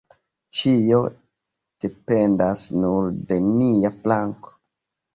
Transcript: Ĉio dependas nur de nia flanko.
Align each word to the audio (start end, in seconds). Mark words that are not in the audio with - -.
Ĉio 0.59 1.01
dependas 1.87 2.67
nur 2.81 3.15
de 3.31 3.41
nia 3.55 3.97
flanko. 4.03 4.61